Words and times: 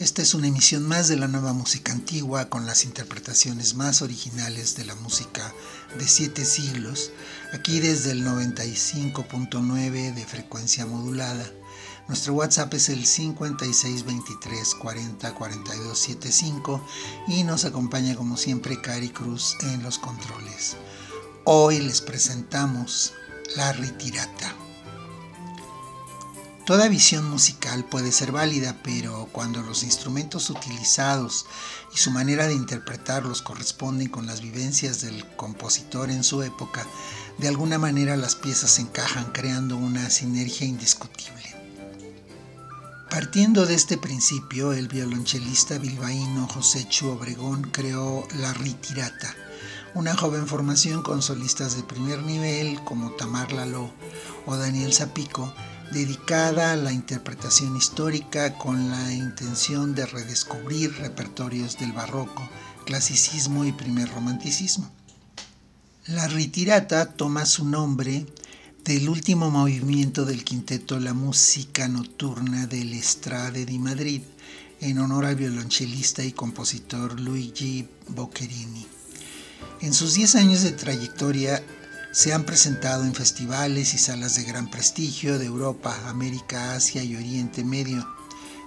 esta 0.00 0.22
es 0.22 0.32
una 0.32 0.48
emisión 0.48 0.88
más 0.88 1.08
de 1.08 1.16
la 1.16 1.28
nueva 1.28 1.52
música 1.52 1.92
antigua 1.92 2.48
con 2.48 2.64
las 2.64 2.86
interpretaciones 2.86 3.74
más 3.74 4.00
originales 4.00 4.74
de 4.74 4.86
la 4.86 4.94
música 4.94 5.52
de 5.98 6.08
siete 6.08 6.46
siglos, 6.46 7.12
aquí 7.52 7.80
desde 7.80 8.12
el 8.12 8.24
95.9 8.24 10.14
de 10.14 10.24
frecuencia 10.24 10.86
modulada. 10.86 11.44
Nuestro 12.08 12.32
WhatsApp 12.32 12.72
es 12.72 12.88
el 12.88 13.04
5623 13.04 14.74
40 14.74 15.34
y 17.28 17.44
nos 17.44 17.66
acompaña 17.66 18.16
como 18.16 18.38
siempre 18.38 18.80
Cari 18.80 19.10
Cruz 19.10 19.58
en 19.60 19.82
los 19.82 19.98
controles. 19.98 20.78
Hoy 21.44 21.78
les 21.78 22.00
presentamos 22.00 23.12
La 23.54 23.74
Ritirata. 23.74 24.59
Toda 26.70 26.86
visión 26.86 27.28
musical 27.28 27.84
puede 27.84 28.12
ser 28.12 28.30
válida, 28.30 28.76
pero 28.84 29.28
cuando 29.32 29.60
los 29.60 29.82
instrumentos 29.82 30.50
utilizados 30.50 31.46
y 31.92 31.98
su 31.98 32.12
manera 32.12 32.46
de 32.46 32.54
interpretarlos 32.54 33.42
corresponden 33.42 34.06
con 34.06 34.28
las 34.28 34.40
vivencias 34.40 35.00
del 35.00 35.26
compositor 35.34 36.12
en 36.12 36.22
su 36.22 36.44
época, 36.44 36.86
de 37.38 37.48
alguna 37.48 37.76
manera 37.80 38.16
las 38.16 38.36
piezas 38.36 38.78
encajan 38.78 39.32
creando 39.32 39.76
una 39.76 40.10
sinergia 40.10 40.64
indiscutible. 40.64 41.42
Partiendo 43.10 43.66
de 43.66 43.74
este 43.74 43.98
principio, 43.98 44.72
el 44.72 44.86
violonchelista 44.86 45.76
bilbaíno 45.76 46.46
José 46.46 46.86
Chu 46.88 47.08
Obregón 47.08 47.62
creó 47.62 48.28
La 48.38 48.52
Ritirata, 48.54 49.34
una 49.94 50.14
joven 50.14 50.46
formación 50.46 51.02
con 51.02 51.20
solistas 51.20 51.74
de 51.74 51.82
primer 51.82 52.22
nivel 52.22 52.80
como 52.84 53.10
Tamar 53.10 53.50
Lalo 53.50 53.92
o 54.46 54.54
Daniel 54.54 54.92
Zapico, 54.92 55.52
dedicada 55.92 56.72
a 56.72 56.76
la 56.76 56.92
interpretación 56.92 57.76
histórica 57.76 58.56
con 58.56 58.90
la 58.90 59.12
intención 59.12 59.94
de 59.94 60.06
redescubrir 60.06 60.92
repertorios 60.98 61.78
del 61.78 61.92
barroco, 61.92 62.48
clasicismo 62.86 63.64
y 63.64 63.72
primer 63.72 64.08
romanticismo. 64.08 64.90
La 66.06 66.28
ritirata 66.28 67.06
toma 67.06 67.44
su 67.44 67.64
nombre 67.64 68.26
del 68.84 69.08
último 69.08 69.50
movimiento 69.50 70.24
del 70.24 70.44
quinteto 70.44 70.98
La 70.98 71.12
Música 71.12 71.88
Nocturna 71.88 72.66
del 72.66 72.92
Estrade 72.94 73.66
di 73.66 73.78
Madrid, 73.78 74.22
en 74.80 74.98
honor 74.98 75.26
al 75.26 75.36
violonchelista 75.36 76.24
y 76.24 76.32
compositor 76.32 77.20
Luigi 77.20 77.86
Boccherini. 78.08 78.86
En 79.82 79.92
sus 79.92 80.14
10 80.14 80.36
años 80.36 80.62
de 80.62 80.72
trayectoria, 80.72 81.62
se 82.12 82.32
han 82.34 82.44
presentado 82.44 83.04
en 83.04 83.14
festivales 83.14 83.94
y 83.94 83.98
salas 83.98 84.34
de 84.34 84.42
gran 84.42 84.68
prestigio 84.68 85.38
de 85.38 85.46
Europa, 85.46 85.96
América, 86.08 86.74
Asia 86.74 87.04
y 87.04 87.14
Oriente 87.14 87.62
Medio, 87.62 88.06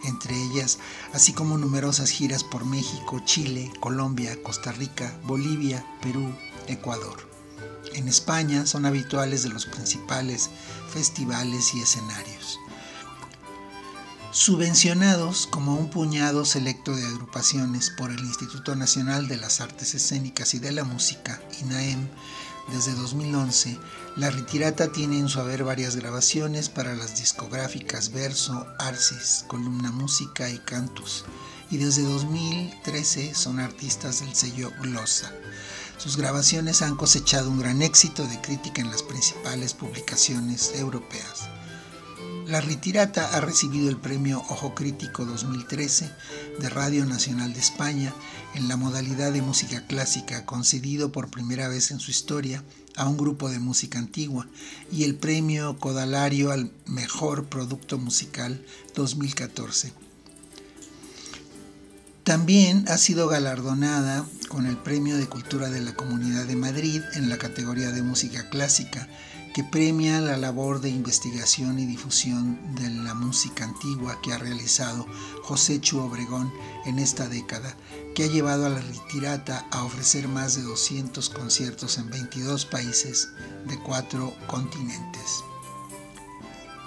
entre 0.06 0.36
ellas, 0.36 0.80
así 1.14 1.34
como 1.34 1.58
numerosas 1.58 2.09
giras 2.09 2.44
por 2.44 2.66
México, 2.66 3.22
Chile, 3.26 3.72
Colombia, 3.82 4.38
Costa 4.44 4.72
Rica, 4.72 5.18
Bolivia, 5.24 5.86
Perú, 6.02 6.34
Ecuador. 6.68 7.30
En 7.94 8.08
España 8.08 8.66
son 8.66 8.86
habituales 8.86 9.44
de 9.44 9.50
los 9.50 9.66
principales 9.66 10.50
festivales 10.92 11.74
y 11.74 11.82
escenarios. 11.82 12.59
Subvencionados 14.32 15.48
como 15.48 15.76
un 15.76 15.90
puñado 15.92 16.44
selecto 16.44 16.96
de 16.96 17.06
agrupaciones 17.06 17.92
por 17.92 18.09
el 18.09 18.20
Instituto 18.20 18.76
Nacional 18.76 19.28
de 19.28 19.38
las 19.38 19.62
Artes 19.62 19.94
Escénicas 19.94 20.56
y 20.56 20.59
de 20.59 20.72
la 20.72 20.84
Música, 20.84 21.40
INAEM, 21.62 22.09
desde 22.72 22.94
2011, 22.94 23.78
La 24.16 24.29
Ritirata 24.29 24.91
tiene 24.91 25.19
en 25.19 25.29
su 25.29 25.40
haber 25.40 25.63
varias 25.63 25.96
grabaciones 25.96 26.69
para 26.69 26.96
las 26.96 27.18
discográficas 27.18 28.12
Verso, 28.12 28.66
Arcis, 28.79 29.46
Columna 29.47 29.91
Música 29.91 30.50
y 30.50 30.59
Cantus, 30.59 31.25
y 31.69 31.78
desde 31.78 32.03
2013 32.03 33.35
son 33.35 33.59
artistas 33.59 34.22
del 34.22 34.34
sello 34.34 34.72
Glossa. 34.81 35.31
Sus 35.97 36.18
grabaciones 36.18 36.81
han 36.81 36.96
cosechado 36.96 37.50
un 37.50 37.59
gran 37.59 37.81
éxito 37.81 38.25
de 38.28 38.41
crítica 38.41 38.81
en 38.81 38.91
las 38.91 39.03
principales 39.03 39.73
publicaciones 39.73 40.73
europeas. 40.75 41.50
La 42.48 42.59
Ritirata 42.59 43.36
ha 43.36 43.40
recibido 43.40 43.90
el 43.90 43.96
premio 43.98 44.40
Ojo 44.50 44.76
Crítico 44.76 45.24
2013 45.24 46.12
de 46.59 46.70
Radio 46.70 47.06
Nacional 47.06 47.54
de 47.54 47.59
España 47.59 48.14
en 48.54 48.68
la 48.68 48.76
modalidad 48.76 49.31
de 49.31 49.42
música 49.42 49.86
clásica, 49.88 50.46
concedido 50.46 51.12
por 51.12 51.32
primera 51.32 51.70
vez 51.70 51.92
en 51.92 52.00
su 52.00 52.12
historia 52.12 52.64
a 52.98 53.08
un 53.08 53.18
grupo 53.18 53.50
de 53.50 53.59
música 53.59 53.98
antigua, 53.98 54.48
y 54.92 55.06
el 55.06 55.16
premio 55.16 55.80
Codalario 55.80 56.52
al 56.52 56.72
Mejor 56.86 57.46
Producto 57.46 57.98
Musical 57.98 58.64
2014. 58.94 59.94
También 62.24 62.86
ha 62.90 62.98
sido 62.98 63.28
galardonada 63.28 64.26
con 64.50 64.66
el 64.66 64.78
Premio 64.78 65.18
de 65.18 65.28
Cultura 65.28 65.70
de 65.70 65.82
la 65.82 65.96
Comunidad 65.96 66.46
de 66.46 66.56
Madrid 66.56 67.02
en 67.16 67.30
la 67.30 67.38
categoría 67.38 67.92
de 67.92 68.02
música 68.02 68.50
clásica 68.50 69.08
que 69.53 69.64
premia 69.64 70.19
la 70.19 70.36
labor 70.36 70.81
de 70.81 70.90
investigación 70.90 71.78
y 71.78 71.86
difusión 71.86 72.59
de 72.74 72.90
la 72.90 73.14
música 73.14 73.64
antigua 73.64 74.19
que 74.24 74.34
ha 74.34 74.40
realizado 74.40 75.06
José 75.44 75.80
Chu 75.80 76.00
Obregón 76.00 76.52
en 76.86 76.97
esta 76.97 77.30
década, 77.30 77.78
que 78.16 78.24
ha 78.24 78.28
llevado 78.28 78.66
a 78.66 78.69
la 78.69 78.81
Ritirata 78.81 79.68
a 79.69 79.84
ofrecer 79.84 80.28
más 80.28 80.56
de 80.56 80.64
200 80.64 81.30
conciertos 81.30 82.00
en 82.00 82.09
22 82.09 82.66
países 82.66 83.30
de 83.68 83.78
cuatro 83.78 84.34
continentes. 84.47 85.44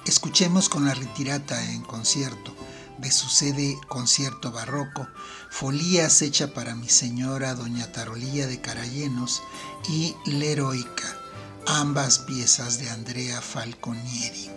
Escuchemos 0.04 0.68
con 0.68 0.86
la 0.86 0.94
Ritirata 0.94 1.72
en 1.72 1.82
concierto 1.82 2.52
de 2.98 3.12
su 3.12 3.28
sede 3.28 3.78
Concierto 3.86 4.50
Barroco, 4.50 5.06
Folías 5.50 6.20
hecha 6.22 6.52
para 6.52 6.74
mi 6.74 6.88
señora 6.88 7.54
Doña 7.54 7.92
Tarolía 7.92 8.48
de 8.48 8.60
Carallenos 8.60 9.42
y 9.88 10.16
L'Heroica 10.24 11.15
ambas 11.66 12.18
piezas 12.20 12.78
de 12.78 12.88
Andrea 12.90 13.40
Falconieri. 13.40 14.55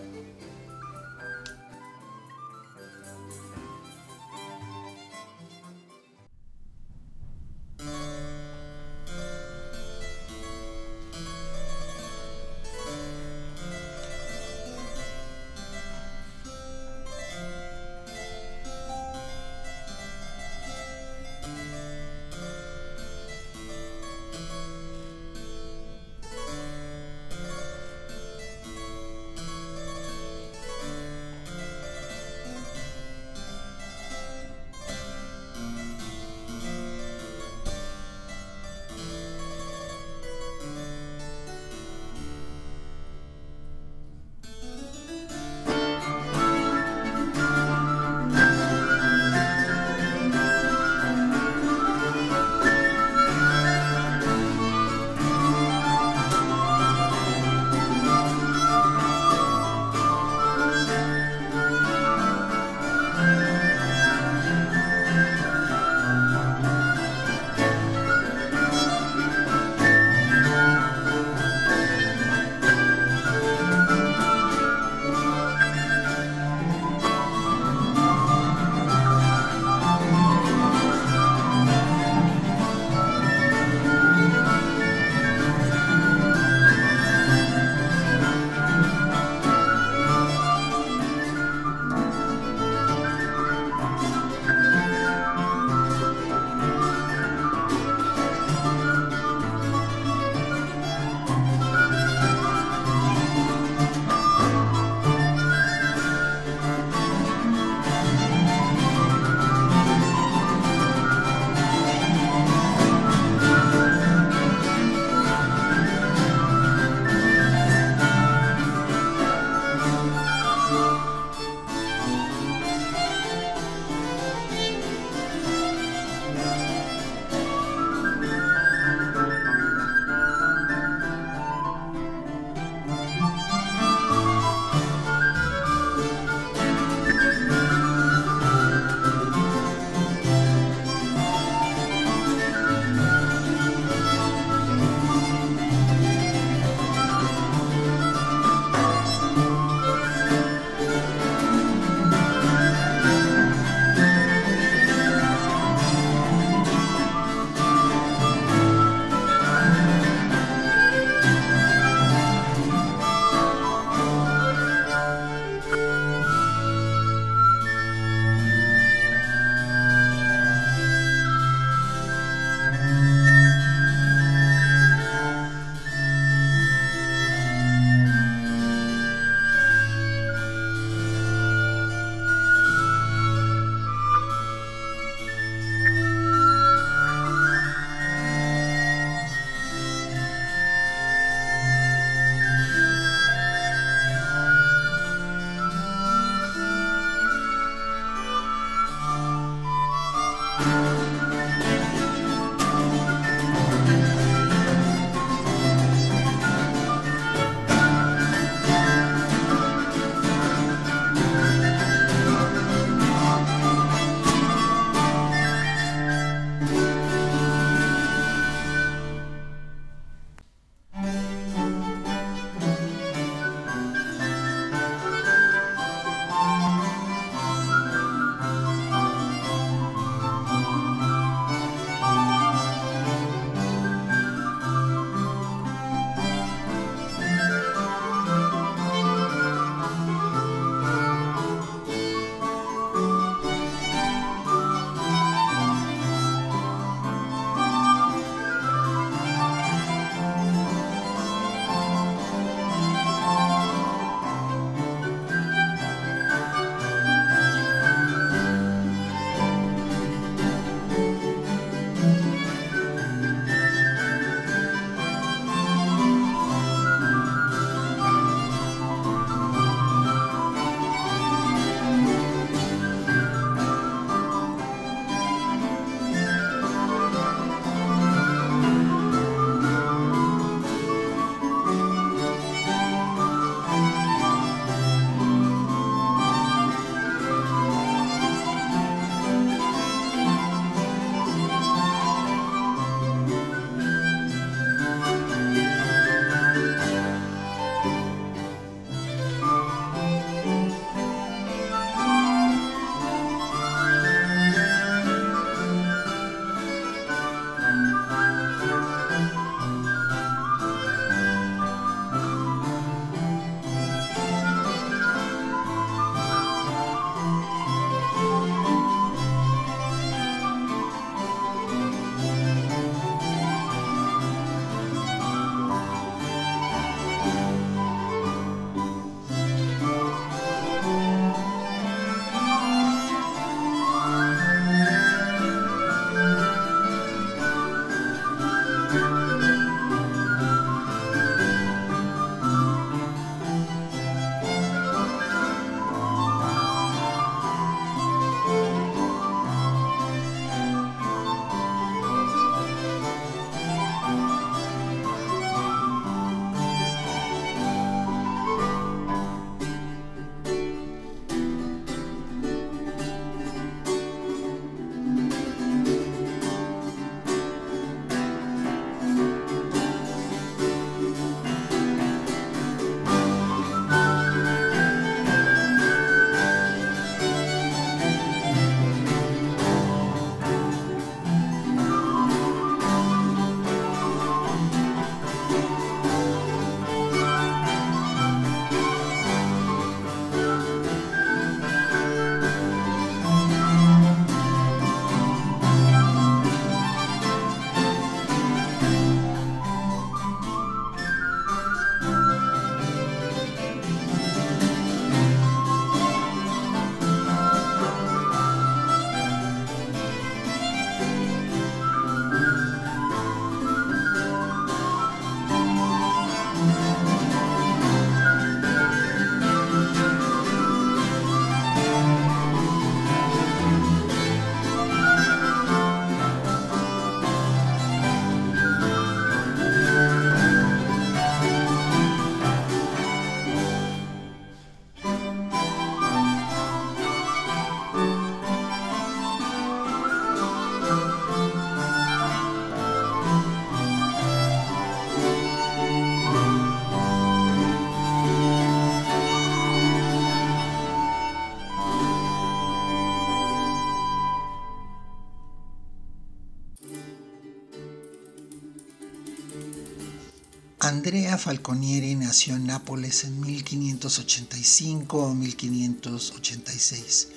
Andrea 461.09 461.39
Falconieri 461.39 462.13
nació 462.13 462.55
en 462.55 462.67
Nápoles 462.67 463.23
en 463.23 463.39
1585 463.39 465.17
o 465.17 465.33
1586. 465.33 467.29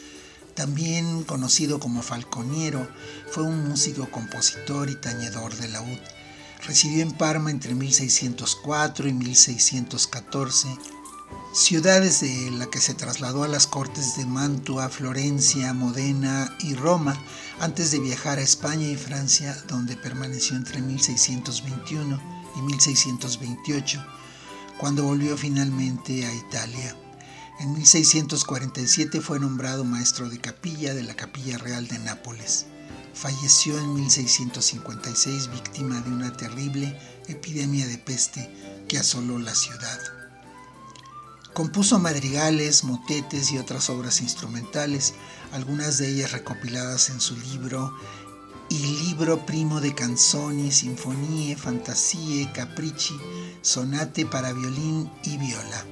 También 0.54 1.22
conocido 1.22 1.80
como 1.80 2.02
Falconiero, 2.02 2.86
fue 3.30 3.44
un 3.44 3.66
músico, 3.66 4.10
compositor 4.10 4.90
y 4.90 4.96
tañedor 4.96 5.56
de 5.56 5.70
laúd. 5.70 5.98
Residió 6.66 7.02
en 7.02 7.12
Parma 7.12 7.50
entre 7.50 7.74
1604 7.74 9.08
y 9.08 9.14
1614, 9.14 10.68
ciudades 11.54 12.20
de 12.20 12.50
la 12.50 12.66
que 12.66 12.78
se 12.78 12.92
trasladó 12.92 13.42
a 13.42 13.48
las 13.48 13.66
cortes 13.66 14.18
de 14.18 14.26
Mantua, 14.26 14.90
Florencia, 14.90 15.72
Modena 15.72 16.54
y 16.60 16.74
Roma 16.74 17.18
antes 17.58 17.90
de 17.90 18.00
viajar 18.00 18.38
a 18.38 18.42
España 18.42 18.86
y 18.86 18.96
Francia, 18.96 19.56
donde 19.66 19.96
permaneció 19.96 20.56
entre 20.56 20.82
1621 20.82 22.31
y 22.56 22.62
1628, 22.62 24.04
cuando 24.78 25.04
volvió 25.04 25.36
finalmente 25.36 26.26
a 26.26 26.34
Italia. 26.34 26.96
En 27.60 27.72
1647 27.74 29.20
fue 29.20 29.38
nombrado 29.38 29.84
maestro 29.84 30.28
de 30.28 30.40
capilla 30.40 30.94
de 30.94 31.02
la 31.02 31.14
Capilla 31.14 31.58
Real 31.58 31.86
de 31.86 31.98
Nápoles. 31.98 32.66
Falleció 33.14 33.78
en 33.78 33.94
1656 33.94 35.50
víctima 35.52 36.00
de 36.00 36.10
una 36.10 36.32
terrible 36.32 36.98
epidemia 37.28 37.86
de 37.86 37.98
peste 37.98 38.50
que 38.88 38.98
asoló 38.98 39.38
la 39.38 39.54
ciudad. 39.54 40.00
Compuso 41.52 41.98
madrigales, 41.98 42.82
motetes 42.82 43.52
y 43.52 43.58
otras 43.58 43.90
obras 43.90 44.22
instrumentales, 44.22 45.12
algunas 45.52 45.98
de 45.98 46.08
ellas 46.08 46.32
recopiladas 46.32 47.10
en 47.10 47.20
su 47.20 47.36
libro 47.36 47.94
Il 48.72 49.04
libro 49.04 49.44
primo 49.44 49.82
de 49.82 49.94
canzoni, 49.94 50.72
sinfonie, 50.72 51.54
fantasie, 51.56 52.50
capricci, 52.54 53.14
sonate 53.60 54.24
para 54.24 54.54
violín 54.54 55.10
y 55.24 55.36
viola. 55.36 55.84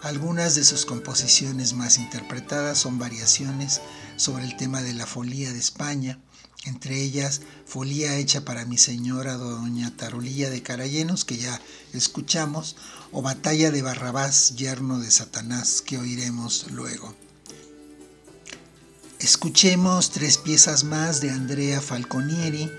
Algunas 0.00 0.54
de 0.54 0.64
sus 0.64 0.86
composiciones 0.86 1.74
más 1.74 1.98
interpretadas 1.98 2.78
son 2.78 2.98
variaciones 2.98 3.82
sobre 4.16 4.46
el 4.46 4.56
tema 4.56 4.80
de 4.80 4.94
la 4.94 5.04
folía 5.04 5.52
de 5.52 5.58
España, 5.58 6.18
entre 6.64 6.98
ellas 6.98 7.42
Folía 7.66 8.16
hecha 8.16 8.42
para 8.42 8.64
mi 8.64 8.78
señora 8.78 9.34
doña 9.34 9.94
Tarolilla 9.94 10.48
de 10.48 10.62
Carayenos, 10.62 11.26
que 11.26 11.36
ya 11.36 11.60
escuchamos, 11.92 12.76
o 13.12 13.20
Batalla 13.20 13.70
de 13.70 13.82
Barrabás, 13.82 14.56
yerno 14.56 14.98
de 14.98 15.10
Satanás, 15.10 15.82
que 15.82 15.98
oiremos 15.98 16.70
luego. 16.70 17.27
Escuchemos 19.28 20.10
tres 20.10 20.38
piezas 20.38 20.84
más 20.84 21.20
de 21.20 21.30
Andrea 21.30 21.82
Falconieri, 21.82 22.72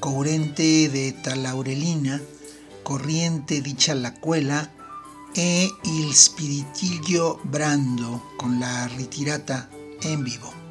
Courente 0.00 0.88
de 0.88 1.12
Talaurelina, 1.12 2.20
Corriente 2.82 3.60
dicha 3.60 3.94
la 3.94 4.12
cuela 4.12 4.72
e 5.36 5.70
Il 5.84 6.12
Spiritiglio 6.12 7.38
Brando 7.44 8.20
con 8.36 8.58
la 8.58 8.88
ritirata 8.88 9.70
en 10.02 10.24
vivo. 10.24 10.63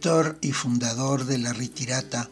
Director 0.00 0.38
y 0.40 0.52
fundador 0.52 1.26
de 1.26 1.36
la 1.36 1.52
Ritirata, 1.52 2.30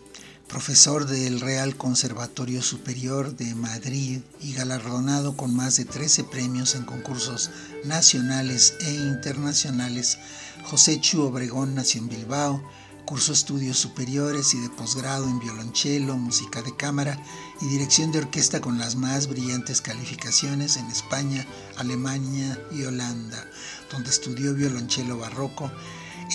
profesor 0.49 1.05
del 1.05 1.39
Real 1.39 1.77
Conservatorio 1.77 2.63
Superior 2.63 3.37
de 3.37 3.55
Madrid 3.55 4.21
y 4.41 4.55
galardonado 4.55 5.37
con 5.37 5.55
más 5.55 5.77
de 5.77 5.85
13 5.85 6.25
premios 6.25 6.75
en 6.75 6.87
concursos 6.87 7.51
nacionales 7.85 8.73
e 8.81 8.95
internacionales, 8.95 10.17
José 10.65 10.99
Chu 10.99 11.21
Obregón 11.21 11.75
nació 11.75 12.01
en 12.01 12.09
Bilbao, 12.09 12.63
cursó 13.05 13.35
estudios 13.35 13.77
superiores 13.77 14.55
y 14.55 14.61
de 14.61 14.71
posgrado 14.71 15.25
en 15.25 15.39
violonchelo, 15.39 16.17
música 16.17 16.63
de 16.63 16.75
cámara 16.75 17.23
y 17.61 17.67
dirección 17.67 18.13
de 18.13 18.21
orquesta 18.21 18.63
con 18.63 18.79
las 18.79 18.97
más 18.97 19.27
brillantes 19.29 19.83
calificaciones 19.83 20.79
en 20.79 20.87
España, 20.87 21.47
Alemania 21.77 22.59
y 22.73 22.85
Holanda, 22.85 23.47
donde 23.93 24.09
estudió 24.09 24.55
violonchelo 24.55 25.19
barroco 25.19 25.71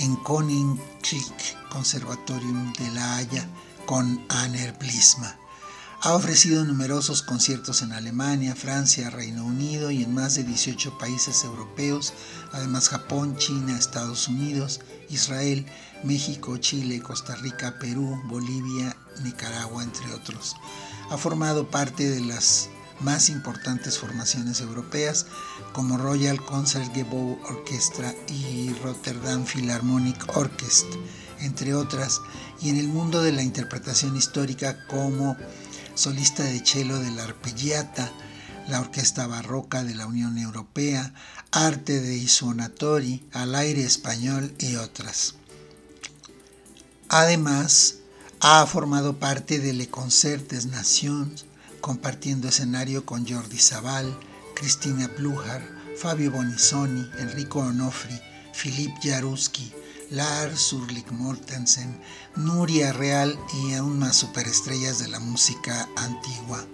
en 0.01 0.15
Koninklijke 0.17 1.57
Conservatorium 1.69 2.73
de 2.73 2.91
La 2.91 3.17
Haya 3.17 3.47
con 3.85 4.23
Anner 4.29 4.73
Blisma. 4.79 5.37
Ha 6.01 6.15
ofrecido 6.15 6.65
numerosos 6.65 7.21
conciertos 7.21 7.81
en 7.81 7.93
Alemania, 7.93 8.55
Francia, 8.55 9.09
Reino 9.09 9.45
Unido 9.45 9.89
y 9.89 10.03
en 10.03 10.13
más 10.13 10.35
de 10.35 10.43
18 10.43 10.97
países 10.97 11.43
europeos, 11.45 12.13
además 12.51 12.89
Japón, 12.89 13.37
China, 13.37 13.77
Estados 13.77 14.27
Unidos, 14.27 14.81
Israel, 15.09 15.65
México, 16.03 16.57
Chile, 16.57 17.01
Costa 17.01 17.35
Rica, 17.35 17.79
Perú, 17.79 18.21
Bolivia, 18.25 18.97
Nicaragua, 19.23 19.83
entre 19.83 20.11
otros. 20.13 20.55
Ha 21.09 21.17
formado 21.17 21.69
parte 21.69 22.09
de 22.09 22.19
las 22.19 22.69
más 23.03 23.29
importantes 23.29 23.99
formaciones 23.99 24.61
europeas 24.61 25.25
como 25.73 25.97
Royal 25.97 26.43
Concertgebouw 26.43 27.39
Orchestra 27.49 28.13
y 28.29 28.73
Rotterdam 28.83 29.45
Philharmonic 29.45 30.37
Orchestra, 30.37 30.99
entre 31.39 31.75
otras, 31.75 32.21
y 32.61 32.69
en 32.69 32.77
el 32.77 32.87
mundo 32.87 33.21
de 33.21 33.33
la 33.33 33.43
interpretación 33.43 34.15
histórica 34.15 34.87
como 34.87 35.35
solista 35.95 36.43
de 36.43 36.65
cello 36.65 36.97
de 36.99 37.11
la 37.11 37.25
Arpeggiata, 37.25 38.11
la 38.67 38.79
Orquesta 38.79 39.27
Barroca 39.27 39.83
de 39.83 39.95
la 39.95 40.07
Unión 40.07 40.37
Europea, 40.37 41.13
Arte 41.51 41.99
de 41.99 42.15
Isuonatori, 42.15 43.25
Al 43.33 43.55
Aire 43.55 43.83
Español 43.83 44.53
y 44.59 44.77
otras. 44.77 45.35
Además, 47.09 47.95
ha 48.39 48.65
formado 48.65 49.19
parte 49.19 49.59
de 49.59 49.73
Le 49.73 49.87
Concert 49.89 50.49
des 50.49 50.65
Nations, 50.65 51.45
compartiendo 51.83 52.47
escenario 52.47 53.05
con 53.05 53.27
Jordi 53.27 53.57
Sabal, 53.57 54.17
Cristina 54.55 55.09
Blujar, 55.17 55.61
Fabio 55.97 56.31
Bonisoni, 56.31 57.05
Enrico 57.19 57.59
Onofri, 57.59 58.17
Philippe 58.53 58.97
Jaruski, 59.03 59.69
Lars 60.09 60.71
Ulrich 60.71 61.11
Mortensen, 61.11 61.99
Nuria 62.37 62.93
Real 62.93 63.37
y 63.65 63.73
aún 63.73 63.99
más 63.99 64.15
superestrellas 64.15 64.99
de 64.99 65.09
la 65.09 65.19
música 65.19 65.89
antigua. 65.97 66.65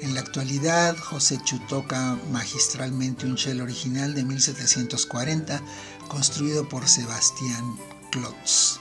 En 0.00 0.14
la 0.14 0.20
actualidad, 0.22 0.96
José 0.96 1.38
Chu 1.44 1.60
toca 1.68 2.18
magistralmente 2.32 3.26
un 3.26 3.38
cello 3.38 3.62
original 3.62 4.14
de 4.14 4.24
1740 4.24 5.62
construido 6.08 6.68
por 6.68 6.88
Sebastián 6.88 7.76
Klotz. 8.10 8.80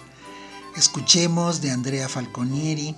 Escuchemos 0.76 1.62
de 1.62 1.70
Andrea 1.70 2.10
Falconieri, 2.10 2.96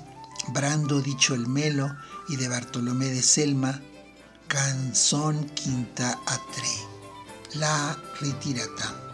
Brando 0.54 1.02
Dicho 1.02 1.36
el 1.36 1.48
Melo 1.48 1.94
y 2.28 2.36
de 2.38 2.48
Bartolomé 2.48 3.06
de 3.08 3.22
Selma, 3.22 3.82
Canzón 4.48 5.46
Quinta 5.50 6.20
a 6.26 6.38
Tre, 6.54 7.60
La 7.60 7.98
Ritirata. 8.20 9.05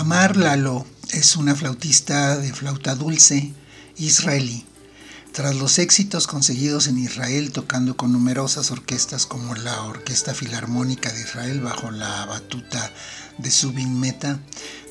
Tamar 0.00 0.38
Lalo 0.38 0.86
es 1.10 1.36
una 1.36 1.54
flautista 1.54 2.38
de 2.38 2.54
flauta 2.54 2.94
dulce 2.94 3.52
israelí. 3.98 4.64
Tras 5.30 5.54
los 5.56 5.78
éxitos 5.78 6.26
conseguidos 6.26 6.86
en 6.86 6.96
Israel 6.96 7.52
tocando 7.52 7.98
con 7.98 8.10
numerosas 8.10 8.70
orquestas 8.70 9.26
como 9.26 9.54
la 9.56 9.82
Orquesta 9.82 10.32
Filarmónica 10.32 11.12
de 11.12 11.20
Israel 11.20 11.60
bajo 11.60 11.90
la 11.90 12.24
batuta 12.24 12.90
de 13.36 13.50
Subin 13.50 14.00
Meta, 14.00 14.40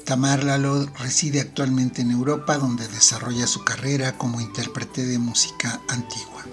Tamar 0.06 0.44
Lalo 0.44 0.86
reside 1.00 1.42
actualmente 1.42 2.04
en 2.04 2.12
Europa 2.12 2.60
donde 2.60 2.88
desarrolla 2.88 3.48
su 3.48 3.64
carrera 3.64 4.16
como 4.16 4.40
intérprete 4.40 5.08
de 5.08 5.18
música 5.18 5.82
antigua. 5.90 6.46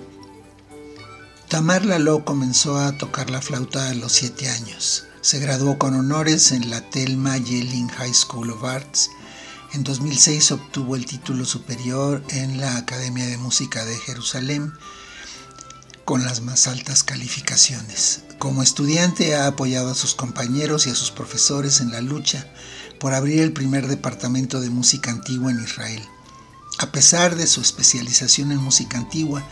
Tamar 1.49 1.85
Lalo 1.85 2.25
comenzó 2.25 2.79
a 2.79 2.97
tocar 2.97 3.29
la 3.29 3.43
flauta 3.43 3.91
a 3.91 3.95
los 3.95 4.13
7 4.13 4.49
años. 4.49 5.05
Se 5.27 5.41
graduó 5.41 5.77
con 5.77 5.93
honores 5.95 6.53
en 6.53 6.71
la 6.71 6.89
Thelma 6.89 7.37
Yelling 7.37 7.89
High 7.89 8.15
School 8.15 8.49
of 8.51 8.63
Arts. 8.63 9.11
En 9.73 9.83
2006 9.83 10.53
obtuvo 10.53 10.95
el 10.95 11.05
título 11.05 11.45
superior 11.45 12.23
en 12.29 12.61
la 12.61 12.77
Academia 12.77 13.27
de 13.27 13.37
Música 13.37 13.85
de 13.85 13.97
Jerusalén 13.97 14.73
con 16.05 16.23
las 16.23 16.43
más 16.43 16.69
altas 16.69 17.03
calificaciones. 17.03 18.23
Como 18.39 18.63
estudiante 18.63 19.35
ha 19.35 19.49
apoyado 19.49 19.91
a 19.91 19.97
sus 19.97 20.15
compañeros 20.15 20.87
y 20.87 20.91
a 20.91 20.95
sus 20.95 21.11
profesores 21.11 21.81
en 21.81 21.91
la 21.91 22.03
lucha 22.03 22.47
por 23.01 23.13
abrir 23.13 23.41
el 23.41 23.53
primer 23.53 23.89
departamento 23.89 24.61
de 24.61 24.71
música 24.71 25.11
antigua 25.11 25.51
en 25.51 25.61
Israel. 25.61 26.09
A 26.79 26.93
pesar 26.93 27.35
de 27.35 27.49
su 27.49 27.61
especialización 27.61 28.53
en 28.53 28.59
música 28.59 28.97
antigua, 28.97 29.43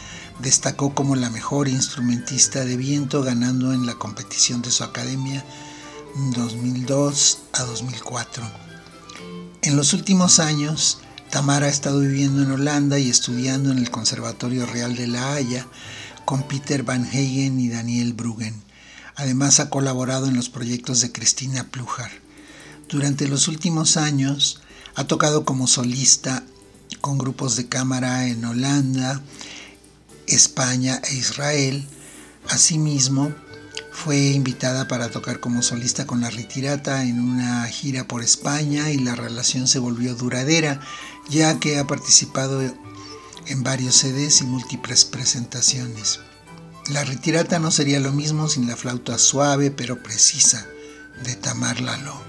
destacó 0.40 0.94
como 0.94 1.16
la 1.16 1.30
mejor 1.30 1.68
instrumentista 1.68 2.64
de 2.64 2.76
viento 2.76 3.22
ganando 3.22 3.72
en 3.72 3.86
la 3.86 3.94
competición 3.94 4.62
de 4.62 4.70
su 4.70 4.84
academia 4.84 5.44
2002 6.36 7.38
a 7.52 7.62
2004. 7.64 8.44
En 9.62 9.76
los 9.76 9.92
últimos 9.92 10.38
años, 10.38 10.98
Tamara 11.30 11.66
ha 11.66 11.70
estado 11.70 12.00
viviendo 12.00 12.42
en 12.42 12.52
Holanda 12.52 12.98
y 12.98 13.10
estudiando 13.10 13.72
en 13.72 13.78
el 13.78 13.90
Conservatorio 13.90 14.66
Real 14.66 14.94
de 14.94 15.06
La 15.06 15.32
Haya 15.32 15.66
con 16.24 16.42
Peter 16.44 16.82
Van 16.82 17.04
Hagen 17.04 17.58
y 17.58 17.68
Daniel 17.68 18.12
Bruggen. 18.12 18.62
Además 19.16 19.60
ha 19.60 19.70
colaborado 19.70 20.26
en 20.26 20.36
los 20.36 20.48
proyectos 20.48 21.00
de 21.00 21.12
Cristina 21.12 21.64
Plujar. 21.70 22.10
Durante 22.88 23.26
los 23.26 23.48
últimos 23.48 23.96
años 23.96 24.60
ha 24.94 25.04
tocado 25.04 25.44
como 25.44 25.66
solista 25.66 26.44
con 27.00 27.18
grupos 27.18 27.56
de 27.56 27.68
cámara 27.68 28.26
en 28.26 28.44
Holanda, 28.44 29.20
España 30.26 31.00
e 31.10 31.14
Israel. 31.14 31.86
Asimismo, 32.48 33.34
fue 33.94 34.18
invitada 34.18 34.88
para 34.88 35.08
tocar 35.08 35.40
como 35.40 35.62
solista 35.62 36.06
con 36.06 36.20
la 36.20 36.28
Ritirata 36.28 37.04
en 37.04 37.20
una 37.20 37.64
gira 37.66 38.06
por 38.06 38.22
España 38.22 38.90
y 38.90 38.98
la 38.98 39.14
relación 39.14 39.68
se 39.68 39.78
volvió 39.78 40.14
duradera, 40.14 40.80
ya 41.30 41.58
que 41.60 41.78
ha 41.78 41.86
participado 41.86 42.60
en 43.46 43.62
varios 43.62 43.96
CDs 43.96 44.40
y 44.40 44.44
múltiples 44.44 45.04
presentaciones. 45.04 46.20
La 46.88 47.04
Ritirata 47.04 47.58
no 47.58 47.70
sería 47.70 48.00
lo 48.00 48.12
mismo 48.12 48.48
sin 48.48 48.66
la 48.66 48.76
flauta 48.76 49.16
suave 49.16 49.70
pero 49.70 50.02
precisa 50.02 50.66
de 51.22 51.34
Tamar 51.36 51.80
Lalo. 51.80 52.20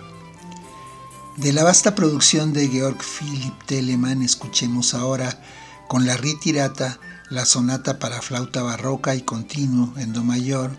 De 1.37 1.51
la 1.51 1.63
vasta 1.63 1.95
producción 1.95 2.53
de 2.53 2.69
Georg 2.69 2.99
Philipp 3.03 3.65
Telemann 3.65 4.21
escuchemos 4.21 4.93
ahora 4.93 5.41
con 5.89 6.05
la 6.05 6.15
Ritirata 6.15 6.99
la 7.29 7.45
sonata 7.45 7.99
para 7.99 8.21
flauta 8.21 8.61
barroca 8.61 9.15
y 9.15 9.21
continuo 9.21 9.93
en 9.97 10.13
do 10.13 10.23
mayor 10.23 10.71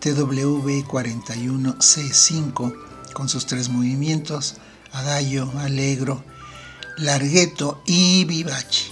TW 0.00 0.82
41C5 0.88 2.74
con 3.12 3.28
sus 3.28 3.46
tres 3.46 3.68
movimientos 3.68 4.56
Adagio, 4.92 5.50
Allegro, 5.58 6.22
Larghetto 6.98 7.82
y 7.86 8.24
Vivace. 8.24 8.91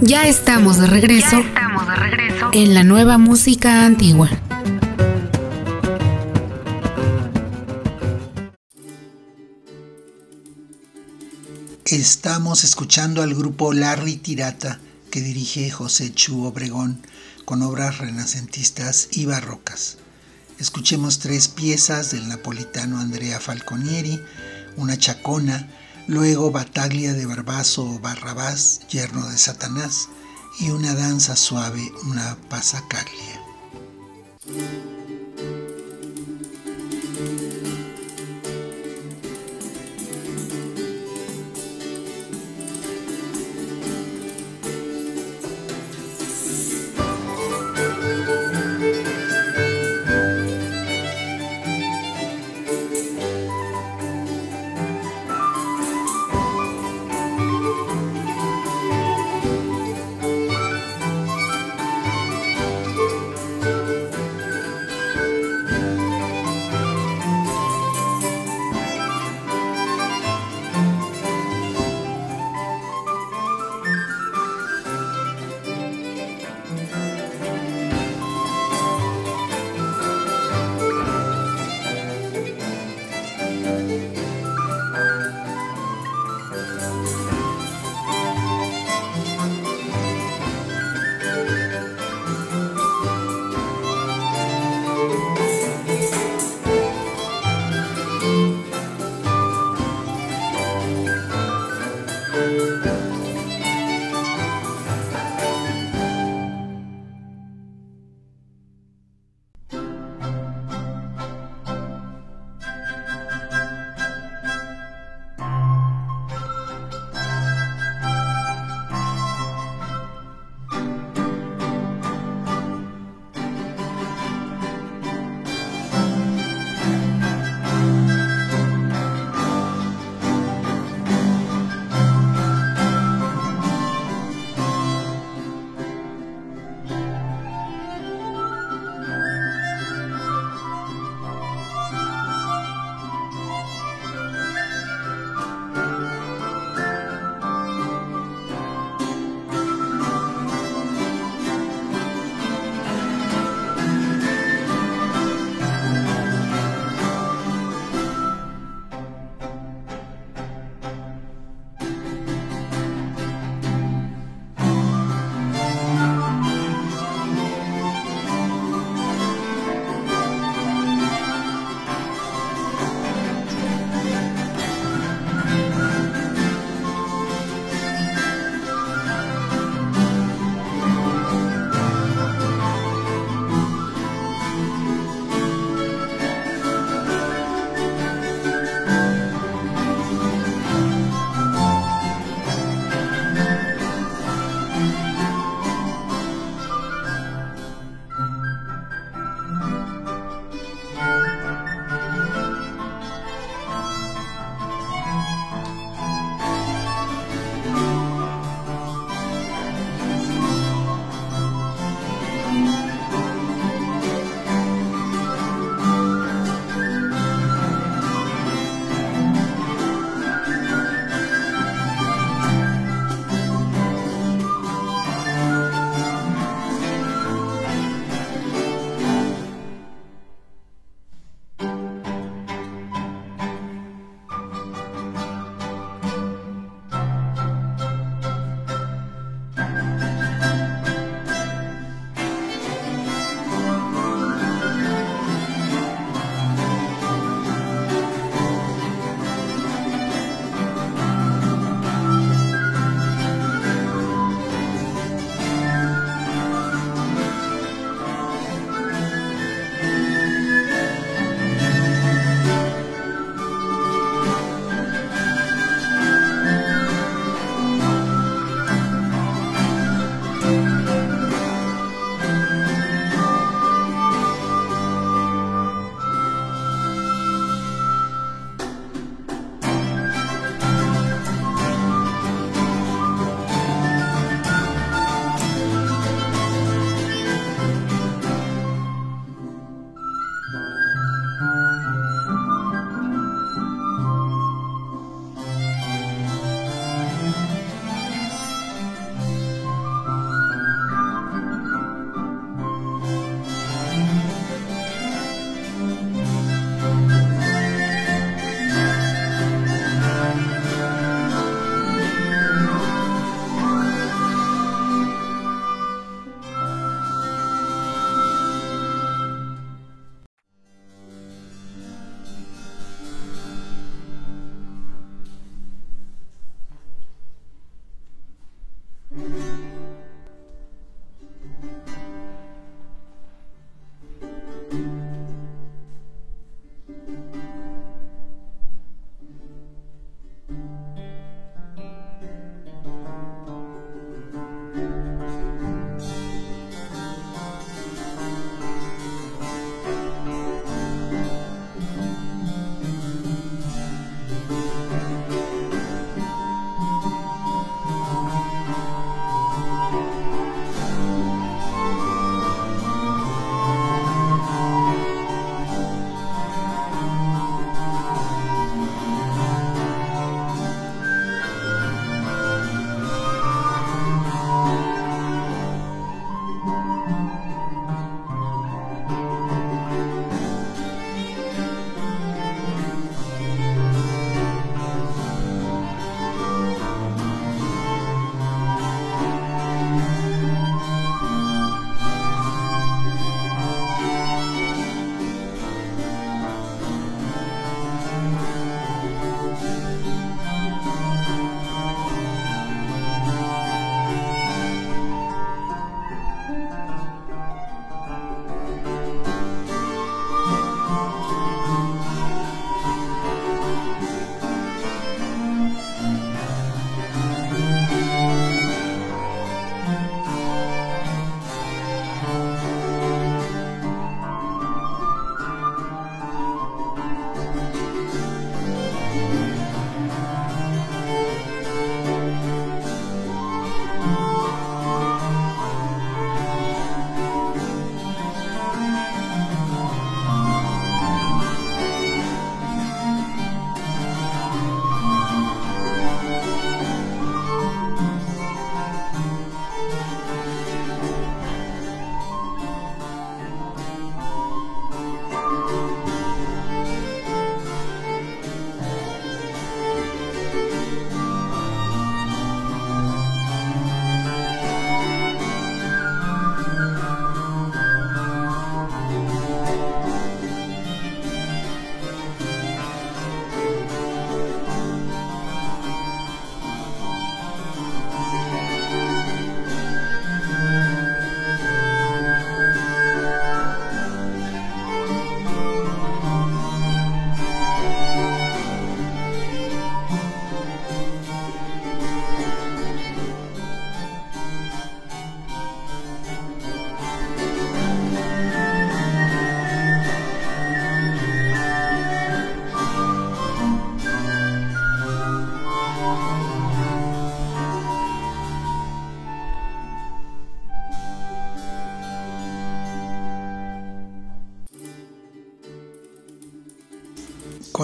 Ya 0.00 0.28
estamos 0.28 0.78
de 0.78 0.86
regreso. 0.86 1.40
Ya 1.42 1.48
estamos 1.48 1.88
de 1.88 1.96
regreso. 1.96 2.50
En 2.52 2.72
la 2.72 2.84
nueva 2.84 3.18
música 3.18 3.84
antigua. 3.84 4.30
Estamos 11.84 12.62
escuchando 12.62 13.22
al 13.22 13.34
grupo 13.34 13.72
Larry 13.72 14.18
Tirata 14.18 14.78
que 15.10 15.20
dirige 15.20 15.68
José 15.70 16.12
Chu 16.12 16.44
Obregón 16.44 17.02
con 17.44 17.62
obras 17.62 17.98
renacentistas 17.98 19.08
y 19.10 19.26
barrocas. 19.26 19.98
Escuchemos 20.60 21.18
tres 21.18 21.48
piezas 21.48 22.12
del 22.12 22.28
napolitano 22.28 23.00
Andrea 23.00 23.40
Falconieri, 23.40 24.20
una 24.76 24.96
chacona, 24.96 25.68
luego 26.08 26.50
Bataglia 26.50 27.12
de 27.12 27.26
Barbazo 27.26 27.84
o 27.84 27.98
Barrabás, 28.00 28.80
yerno 28.88 29.28
de 29.28 29.38
Satanás, 29.38 30.08
y 30.58 30.70
una 30.70 30.94
danza 30.94 31.36
suave, 31.36 31.92
una 32.04 32.36
pasacaglia. 32.48 33.40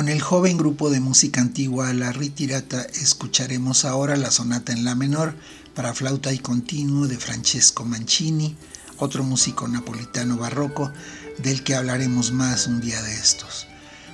Con 0.04 0.12
el 0.12 0.20
joven 0.20 0.58
grupo 0.58 0.90
de 0.90 1.00
música 1.00 1.40
antigua 1.40 1.90
La 1.94 2.12
Ritirata 2.12 2.82
escucharemos 2.82 3.86
ahora 3.86 4.18
la 4.18 4.30
sonata 4.30 4.70
en 4.70 4.84
la 4.84 4.94
menor 4.94 5.34
para 5.74 5.94
flauta 5.94 6.30
y 6.30 6.38
continuo 6.38 7.08
de 7.08 7.16
Francesco 7.16 7.86
Mancini, 7.86 8.54
otro 8.98 9.24
músico 9.24 9.66
napolitano 9.66 10.36
barroco 10.36 10.92
del 11.38 11.64
que 11.64 11.74
hablaremos 11.74 12.32
más 12.32 12.66
un 12.66 12.82
día 12.82 13.00
de 13.00 13.14
estos. 13.14 13.66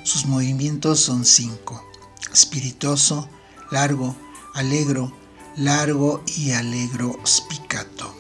Sus 0.05 0.27
movimientos 0.27 1.01
son 1.01 1.25
cinco, 1.25 1.85
spiritoso, 2.33 3.29
largo, 3.73 4.15
alegro, 4.55 5.13
largo 5.57 6.23
y 6.37 6.53
alegro 6.53 7.19
spiccato. 7.27 8.20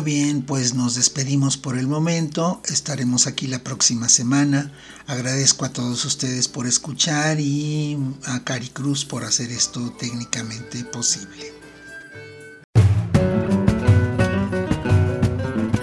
Muy 0.00 0.12
bien, 0.12 0.40
pues 0.40 0.72
nos 0.72 0.94
despedimos 0.94 1.58
por 1.58 1.76
el 1.76 1.86
momento. 1.86 2.62
Estaremos 2.72 3.26
aquí 3.26 3.46
la 3.46 3.58
próxima 3.58 4.08
semana. 4.08 4.72
Agradezco 5.06 5.66
a 5.66 5.74
todos 5.74 6.06
ustedes 6.06 6.48
por 6.48 6.66
escuchar 6.66 7.38
y 7.38 7.98
a 8.24 8.42
Cari 8.42 8.68
Cruz 8.68 9.04
por 9.04 9.24
hacer 9.24 9.50
esto 9.50 9.92
técnicamente 9.98 10.84
posible. 10.84 11.52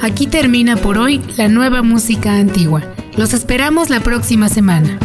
Aquí 0.01 0.25
termina 0.25 0.77
por 0.77 0.97
hoy 0.97 1.23
la 1.37 1.47
nueva 1.47 1.83
música 1.83 2.37
antigua. 2.37 2.81
Los 3.17 3.33
esperamos 3.33 3.91
la 3.91 3.99
próxima 3.99 4.49
semana. 4.49 4.97